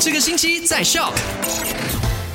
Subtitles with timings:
[0.00, 1.12] 这个星期在笑。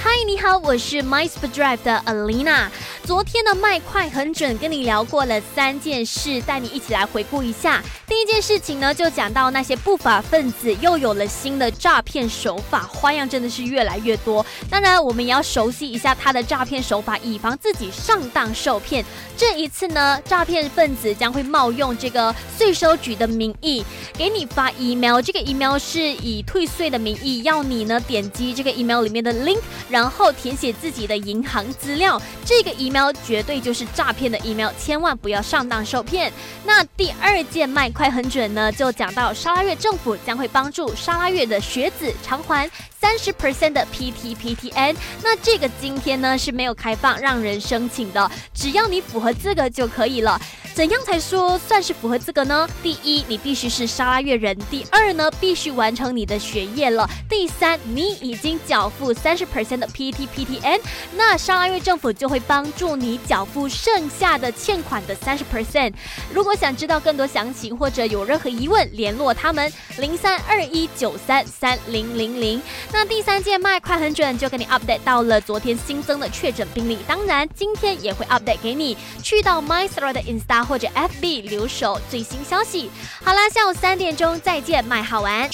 [0.05, 2.67] 嗨，你好，我是 MySpa Drive 的 Alina。
[3.05, 7.81] 昨天的麦快很准，跟你聊过了三件事，带你一起来回顾一下。
[8.05, 14.46] 第一件事情呢，就讲到那些不法分子又有了新的诈骗手法，花样真的是越来越多。
[14.69, 19.05] 当然，我们也要熟悉一下他的诈骗手法，以防自己上当受骗。
[19.38, 23.84] 这一次呢，诈骗分子将会冒用这个税收局的名义，
[24.17, 29.59] 给你发 email，这个 email 是以退税的名义，要你呢点击这个 email 里面的 link，
[29.94, 32.20] 然后填写自己的银行资料。
[32.44, 36.34] 这个 email 绝对就是诈骗的 email，千万不要上当受骗。
[36.66, 42.68] 那第二件卖快很准呢，就讲到沙拉越政府将会帮助沙拉越的学子偿还
[43.00, 44.96] 三十 percent 的 PTPTN。
[45.22, 50.41] 那这个今天呢是没有开放让人申请的，只要你符合资格就可以了。
[50.73, 52.68] 怎样才说算是符合资格呢？
[52.82, 60.82] 第一，你必须是沙拉越人；第二呢，必须完成你的学业了；第三，你已经缴付三十 percent 的 PTPTN，
[61.16, 65.94] 那沙拉越政府就会帮助你缴付剩下的欠款的三十 percent。
[66.33, 72.59] 如果想知道更多详情或者有任何疑问，联络他们零三二一九三三零零零。
[72.91, 78.97] 那第三件卖快很准，就给你 update 到了昨天新增的确诊病例，当然今天也会 update 给你。
[79.21, 80.62] 去到 MyStore 的 Insta。
[80.64, 82.89] 或者 FB 留守最新消息。
[83.23, 85.50] 好啦，下午三点钟再见，卖好玩。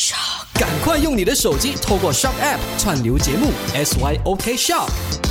[0.53, 5.28] 赶快用你的手机透过 Shop App 串流节目 SYOK Shop。